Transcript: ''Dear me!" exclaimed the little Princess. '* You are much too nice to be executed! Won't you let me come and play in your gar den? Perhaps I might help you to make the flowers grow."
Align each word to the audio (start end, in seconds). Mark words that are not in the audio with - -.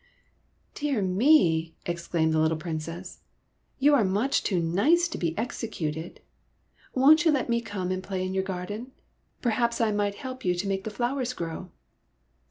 ''Dear 0.81 1.03
me!" 1.03 1.75
exclaimed 1.85 2.33
the 2.33 2.39
little 2.39 2.57
Princess. 2.57 3.19
'* 3.49 3.77
You 3.77 3.93
are 3.93 4.03
much 4.03 4.41
too 4.41 4.59
nice 4.59 5.07
to 5.07 5.19
be 5.19 5.37
executed! 5.37 6.21
Won't 6.95 7.23
you 7.23 7.29
let 7.29 7.49
me 7.49 7.61
come 7.61 7.91
and 7.91 8.01
play 8.01 8.25
in 8.25 8.33
your 8.33 8.41
gar 8.43 8.65
den? 8.65 8.93
Perhaps 9.43 9.79
I 9.79 9.91
might 9.91 10.15
help 10.15 10.43
you 10.43 10.55
to 10.55 10.67
make 10.67 10.85
the 10.85 10.89
flowers 10.89 11.33
grow." 11.33 11.69